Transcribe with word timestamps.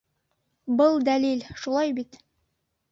Был 0.79 0.97
дәлил, 1.11 1.47
шулай 1.67 1.97
бит? 2.01 2.23